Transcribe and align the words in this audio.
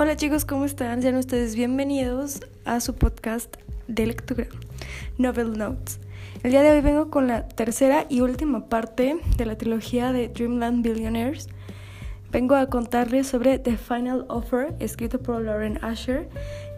Hola 0.00 0.16
chicos, 0.16 0.44
¿cómo 0.44 0.64
están? 0.64 1.02
Sean 1.02 1.16
ustedes 1.16 1.56
bienvenidos 1.56 2.38
a 2.64 2.78
su 2.78 2.94
podcast 2.94 3.56
de 3.88 4.06
lectura, 4.06 4.46
Novel 5.16 5.58
Notes. 5.58 5.98
El 6.44 6.52
día 6.52 6.62
de 6.62 6.70
hoy 6.70 6.82
vengo 6.82 7.10
con 7.10 7.26
la 7.26 7.48
tercera 7.48 8.06
y 8.08 8.20
última 8.20 8.68
parte 8.68 9.18
de 9.36 9.44
la 9.44 9.58
trilogía 9.58 10.12
de 10.12 10.28
Dreamland 10.28 10.84
Billionaires. 10.84 11.48
Vengo 12.30 12.54
a 12.54 12.66
contarles 12.66 13.26
sobre 13.26 13.58
The 13.58 13.76
Final 13.76 14.24
Offer, 14.28 14.76
escrito 14.78 15.18
por 15.20 15.42
Lauren 15.42 15.82
Asher. 15.82 16.28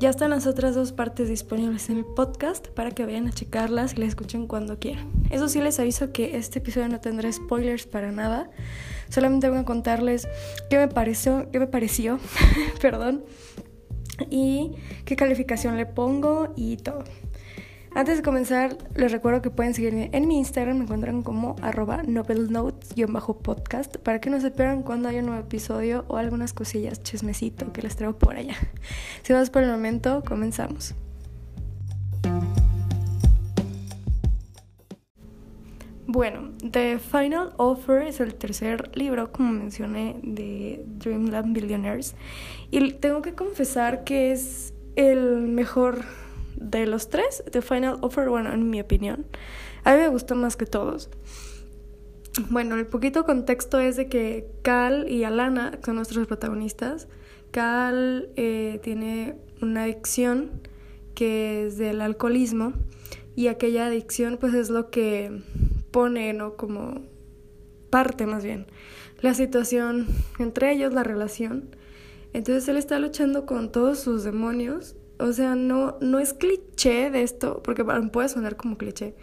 Ya 0.00 0.08
están 0.08 0.30
las 0.30 0.46
otras 0.46 0.74
dos 0.74 0.92
partes 0.92 1.28
disponibles 1.28 1.90
en 1.90 1.98
el 1.98 2.06
podcast 2.06 2.68
para 2.68 2.92
que 2.92 3.04
vayan 3.04 3.26
a 3.26 3.32
checarlas 3.32 3.92
y 3.92 3.96
las 3.96 4.10
escuchen 4.10 4.46
cuando 4.46 4.78
quieran. 4.78 5.10
Eso 5.28 5.46
sí, 5.50 5.60
les 5.60 5.78
aviso 5.78 6.10
que 6.10 6.38
este 6.38 6.60
episodio 6.60 6.88
no 6.88 7.00
tendrá 7.00 7.30
spoilers 7.30 7.84
para 7.84 8.12
nada. 8.12 8.48
Solamente 9.10 9.50
voy 9.50 9.58
a 9.58 9.64
contarles 9.64 10.26
qué 10.70 10.78
me 10.78 10.88
pareció, 10.88 11.50
qué 11.50 11.58
me 11.58 11.66
pareció, 11.66 12.18
perdón, 12.80 13.24
y 14.30 14.72
qué 15.04 15.16
calificación 15.16 15.76
le 15.76 15.86
pongo 15.86 16.52
y 16.56 16.76
todo. 16.78 17.04
Antes 17.92 18.18
de 18.18 18.22
comenzar, 18.22 18.78
les 18.94 19.10
recuerdo 19.10 19.42
que 19.42 19.50
pueden 19.50 19.74
seguirme 19.74 20.10
en 20.12 20.28
mi 20.28 20.38
Instagram, 20.38 20.76
me 20.76 20.84
encuentran 20.84 21.22
como 21.22 21.56
arroba 21.60 22.04
novelnotes-podcast 22.04 23.96
para 23.98 24.20
que 24.20 24.30
no 24.30 24.40
se 24.40 24.52
pierdan 24.52 24.84
cuando 24.84 25.08
haya 25.08 25.18
un 25.18 25.26
nuevo 25.26 25.40
episodio 25.40 26.04
o 26.06 26.16
algunas 26.16 26.52
cosillas 26.52 27.02
chismecito 27.02 27.72
que 27.72 27.82
les 27.82 27.96
traigo 27.96 28.16
por 28.16 28.36
allá. 28.36 28.54
Sin 29.24 29.34
más 29.34 29.50
por 29.50 29.64
el 29.64 29.70
momento, 29.70 30.22
comenzamos. 30.24 30.94
Bueno, 36.12 36.50
The 36.68 36.98
Final 36.98 37.52
Offer 37.56 38.02
es 38.02 38.18
el 38.18 38.34
tercer 38.34 38.90
libro, 38.96 39.30
como 39.30 39.52
mencioné, 39.52 40.16
de 40.24 40.84
Dreamland 40.84 41.54
Billionaires. 41.54 42.16
Y 42.72 42.94
tengo 42.94 43.22
que 43.22 43.36
confesar 43.36 44.02
que 44.02 44.32
es 44.32 44.74
el 44.96 45.42
mejor 45.42 46.02
de 46.56 46.86
los 46.86 47.10
tres. 47.10 47.44
The 47.52 47.62
Final 47.62 47.98
Offer, 48.00 48.28
bueno, 48.28 48.52
en 48.52 48.70
mi 48.70 48.80
opinión. 48.80 49.24
A 49.84 49.92
mí 49.92 49.98
me 50.00 50.08
gustó 50.08 50.34
más 50.34 50.56
que 50.56 50.66
todos. 50.66 51.10
Bueno, 52.48 52.74
el 52.74 52.88
poquito 52.88 53.24
contexto 53.24 53.78
es 53.78 53.94
de 53.94 54.08
que 54.08 54.50
Cal 54.62 55.08
y 55.08 55.22
Alana 55.22 55.78
son 55.84 55.94
nuestros 55.94 56.26
protagonistas. 56.26 57.06
Cal 57.52 58.30
eh, 58.34 58.80
tiene 58.82 59.36
una 59.62 59.84
adicción 59.84 60.50
que 61.14 61.68
es 61.68 61.78
del 61.78 62.00
alcoholismo 62.00 62.72
y 63.36 63.46
aquella 63.46 63.86
adicción 63.86 64.38
pues 64.40 64.54
es 64.54 64.70
lo 64.70 64.90
que 64.90 65.40
pone, 65.90 66.32
¿no? 66.32 66.56
Como 66.56 67.02
parte 67.90 68.26
más 68.26 68.44
bien 68.44 68.66
la 69.22 69.34
situación 69.34 70.06
entre 70.38 70.72
ellos, 70.72 70.92
la 70.92 71.02
relación. 71.02 71.76
Entonces 72.32 72.68
él 72.68 72.76
está 72.76 72.98
luchando 72.98 73.46
con 73.46 73.72
todos 73.72 74.00
sus 74.00 74.24
demonios. 74.24 74.96
O 75.18 75.32
sea, 75.32 75.54
no, 75.54 75.98
no 76.00 76.18
es 76.18 76.32
cliché 76.32 77.10
de 77.10 77.22
esto, 77.22 77.62
porque 77.62 77.84
puede 77.84 78.28
sonar 78.28 78.56
como 78.56 78.78
cliché. 78.78 79.14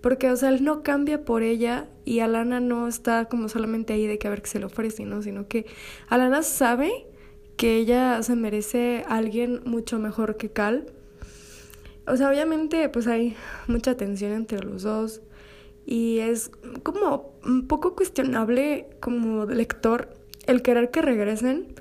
Porque, 0.00 0.30
o 0.30 0.36
sea, 0.36 0.50
él 0.50 0.62
no 0.62 0.82
cambia 0.82 1.24
por 1.24 1.42
ella 1.42 1.88
y 2.04 2.20
Alana 2.20 2.60
no 2.60 2.86
está 2.86 3.24
como 3.24 3.48
solamente 3.48 3.94
ahí 3.94 4.06
de 4.06 4.18
que 4.18 4.28
a 4.28 4.30
ver 4.30 4.42
qué 4.42 4.48
se 4.48 4.58
le 4.58 4.66
ofrece, 4.66 5.04
¿no? 5.04 5.22
Sino 5.22 5.48
que 5.48 5.66
Alana 6.08 6.42
sabe 6.42 7.06
que 7.56 7.76
ella 7.76 8.22
se 8.22 8.36
merece 8.36 9.04
a 9.08 9.16
alguien 9.16 9.62
mucho 9.64 9.98
mejor 9.98 10.36
que 10.36 10.50
Cal. 10.50 10.92
O 12.06 12.16
sea, 12.16 12.30
obviamente, 12.30 12.88
pues 12.90 13.06
hay 13.06 13.34
mucha 13.66 13.96
tensión 13.96 14.32
entre 14.32 14.60
los 14.60 14.82
dos 14.82 15.22
y 15.90 16.18
es 16.18 16.50
como 16.82 17.32
un 17.46 17.66
poco 17.66 17.96
cuestionable 17.96 18.90
como 19.00 19.46
lector 19.46 20.14
el 20.46 20.60
querer 20.60 20.90
que 20.90 21.00
regresen, 21.00 21.74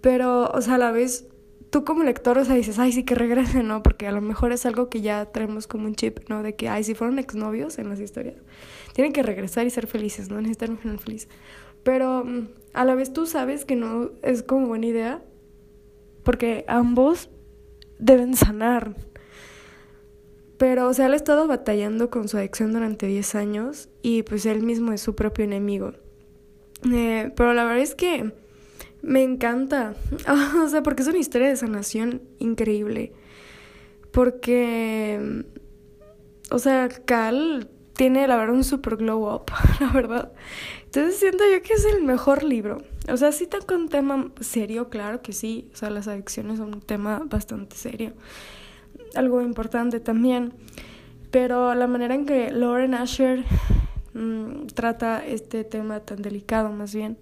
pero, 0.00 0.48
o 0.50 0.60
sea, 0.62 0.76
a 0.76 0.78
la 0.78 0.92
vez 0.92 1.26
tú 1.70 1.84
como 1.84 2.04
lector, 2.04 2.38
o 2.38 2.44
sea, 2.44 2.54
dices, 2.54 2.78
ay, 2.78 2.92
sí 2.92 3.02
que 3.02 3.16
regresen, 3.16 3.66
¿no? 3.66 3.82
Porque 3.82 4.06
a 4.06 4.12
lo 4.12 4.20
mejor 4.20 4.52
es 4.52 4.66
algo 4.66 4.88
que 4.88 5.00
ya 5.00 5.32
traemos 5.32 5.66
como 5.66 5.86
un 5.86 5.96
chip, 5.96 6.20
¿no? 6.28 6.44
De 6.44 6.54
que, 6.54 6.68
ay, 6.68 6.84
si 6.84 6.94
fueron 6.94 7.18
exnovios 7.18 7.80
en 7.80 7.88
las 7.88 7.98
historias, 7.98 8.36
tienen 8.92 9.12
que 9.12 9.24
regresar 9.24 9.66
y 9.66 9.70
ser 9.70 9.88
felices, 9.88 10.30
¿no? 10.30 10.40
Necesitan 10.40 10.70
un 10.70 10.78
final 10.78 11.00
feliz. 11.00 11.28
Pero 11.82 12.24
a 12.72 12.84
la 12.84 12.94
vez 12.94 13.12
tú 13.12 13.26
sabes 13.26 13.64
que 13.64 13.74
no 13.74 14.12
es 14.22 14.44
como 14.44 14.68
buena 14.68 14.86
idea, 14.86 15.24
porque 16.22 16.64
ambos 16.68 17.30
deben 17.98 18.36
sanar, 18.36 18.94
pero, 20.60 20.88
o 20.88 20.92
sea, 20.92 21.06
él 21.06 21.14
ha 21.14 21.16
estado 21.16 21.46
batallando 21.46 22.10
con 22.10 22.28
su 22.28 22.36
adicción 22.36 22.70
durante 22.74 23.06
10 23.06 23.34
años 23.34 23.88
y 24.02 24.24
pues 24.24 24.44
él 24.44 24.62
mismo 24.62 24.92
es 24.92 25.00
su 25.00 25.14
propio 25.14 25.46
enemigo. 25.46 25.94
Eh, 26.92 27.32
pero 27.34 27.54
la 27.54 27.64
verdad 27.64 27.80
es 27.80 27.94
que 27.94 28.34
me 29.00 29.22
encanta. 29.22 29.94
o 30.62 30.68
sea, 30.68 30.82
porque 30.82 31.00
es 31.00 31.08
una 31.08 31.16
historia 31.16 31.48
de 31.48 31.56
sanación 31.56 32.20
increíble. 32.38 33.14
Porque, 34.12 35.46
o 36.50 36.58
sea, 36.58 36.90
Cal 36.90 37.70
tiene, 37.94 38.28
la 38.28 38.36
verdad, 38.36 38.54
un 38.54 38.64
super 38.64 38.96
glow 38.96 39.34
up, 39.34 39.50
la 39.80 39.90
verdad. 39.92 40.32
Entonces 40.84 41.18
siento 41.18 41.42
yo 41.50 41.62
que 41.62 41.72
es 41.72 41.86
el 41.86 42.04
mejor 42.04 42.42
libro. 42.42 42.82
O 43.08 43.16
sea, 43.16 43.32
sí 43.32 43.46
toca 43.46 43.74
un 43.74 43.88
tema 43.88 44.30
serio, 44.40 44.90
claro 44.90 45.22
que 45.22 45.32
sí. 45.32 45.70
O 45.72 45.76
sea, 45.76 45.88
las 45.88 46.06
adicciones 46.06 46.58
son 46.58 46.74
un 46.74 46.82
tema 46.82 47.22
bastante 47.24 47.76
serio 47.76 48.12
algo 49.14 49.42
importante 49.42 50.00
también. 50.00 50.52
Pero 51.30 51.74
la 51.74 51.86
manera 51.86 52.14
en 52.14 52.26
que 52.26 52.50
Lauren 52.50 52.94
Asher 52.94 53.44
mm, 54.14 54.66
trata 54.74 55.24
este 55.24 55.64
tema 55.64 56.00
tan 56.00 56.22
delicado, 56.22 56.70
más 56.70 56.94
bien, 56.94 57.16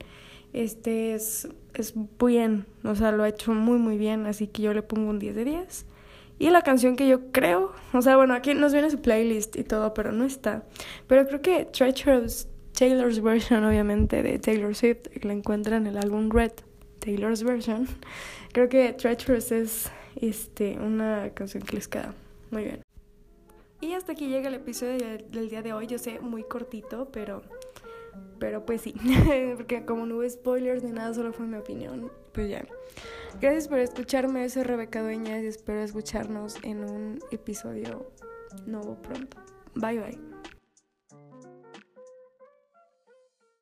este 0.52 1.14
es, 1.14 1.48
es 1.74 1.92
bien, 2.18 2.66
o 2.84 2.94
sea, 2.94 3.12
lo 3.12 3.24
ha 3.24 3.28
hecho 3.28 3.52
muy, 3.52 3.78
muy 3.78 3.98
bien, 3.98 4.26
así 4.26 4.46
que 4.46 4.62
yo 4.62 4.72
le 4.72 4.82
pongo 4.82 5.10
un 5.10 5.18
10 5.18 5.34
de 5.34 5.44
10. 5.44 5.86
Y 6.40 6.50
la 6.50 6.62
canción 6.62 6.96
que 6.96 7.08
yo 7.08 7.32
creo, 7.32 7.72
o 7.92 8.00
sea, 8.00 8.16
bueno, 8.16 8.32
aquí 8.32 8.54
nos 8.54 8.72
viene 8.72 8.90
su 8.90 9.00
playlist 9.00 9.56
y 9.56 9.64
todo, 9.64 9.92
pero 9.92 10.12
no 10.12 10.24
está. 10.24 10.62
Pero 11.08 11.26
creo 11.26 11.42
que 11.42 11.64
Treacherous, 11.64 12.48
Taylor's 12.72 13.20
version, 13.20 13.64
obviamente, 13.64 14.22
de 14.22 14.38
Taylor 14.38 14.74
Swift, 14.74 15.08
la 15.22 15.32
encuentran 15.32 15.86
en 15.86 15.96
el 15.96 15.98
álbum 15.98 16.30
Red, 16.30 16.52
Taylor's 17.00 17.42
version. 17.42 17.88
Creo 18.52 18.68
que 18.68 18.92
Treacherous 18.92 19.50
es 19.50 19.90
este, 20.16 20.78
una 20.78 21.30
canción 21.34 21.62
que 21.62 21.78
muy 22.50 22.64
bien. 22.64 22.82
Y 23.80 23.92
hasta 23.92 24.12
aquí 24.12 24.28
llega 24.28 24.48
el 24.48 24.54
episodio 24.54 24.98
del 25.30 25.48
día 25.48 25.62
de 25.62 25.72
hoy. 25.72 25.86
Yo 25.86 25.98
sé, 25.98 26.18
muy 26.20 26.42
cortito, 26.42 27.08
pero, 27.12 27.42
pero 28.38 28.66
pues 28.66 28.82
sí. 28.82 28.94
Porque 29.56 29.84
como 29.84 30.06
no 30.06 30.16
hubo 30.16 30.28
spoilers 30.28 30.82
ni 30.82 30.90
nada, 30.90 31.14
solo 31.14 31.32
fue 31.32 31.46
mi 31.46 31.56
opinión. 31.56 32.10
Pues 32.32 32.50
ya. 32.50 32.64
Gracias 33.40 33.68
por 33.68 33.78
escucharme. 33.78 34.48
Soy 34.48 34.64
Rebeca 34.64 35.02
Dueñas 35.02 35.42
y 35.42 35.46
espero 35.46 35.80
escucharnos 35.80 36.56
en 36.64 36.84
un 36.84 37.20
episodio 37.30 38.10
nuevo 38.66 38.96
pronto. 39.00 39.36
Bye 39.74 40.00
bye. 40.00 40.37